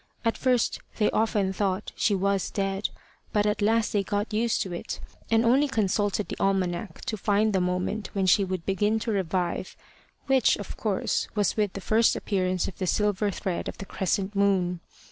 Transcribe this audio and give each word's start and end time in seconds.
At 0.25 0.35
first 0.35 0.79
they 0.97 1.11
often 1.11 1.53
thought 1.53 1.91
she 1.95 2.15
was 2.15 2.49
dead, 2.49 2.89
but 3.31 3.45
at 3.45 3.61
last 3.61 3.93
they 3.93 4.01
got 4.01 4.33
used 4.33 4.63
to 4.63 4.73
it, 4.73 4.99
and 5.29 5.45
only 5.45 5.67
consulted 5.67 6.27
the 6.27 6.39
almanac 6.39 7.01
to 7.05 7.17
find 7.17 7.53
the 7.53 7.61
moment 7.61 8.09
when 8.15 8.25
she 8.25 8.43
would 8.43 8.65
begin 8.65 8.97
to 9.01 9.11
revive, 9.11 9.75
which, 10.25 10.57
of 10.57 10.75
course, 10.75 11.27
was 11.35 11.55
with 11.55 11.73
the 11.73 11.81
first 11.81 12.15
appearance 12.15 12.67
of 12.67 12.79
the 12.79 12.87
silver 12.87 13.29
thread 13.29 13.67
of 13.69 13.77
the 13.77 13.85
crescent 13.85 14.35
moon. 14.35 14.79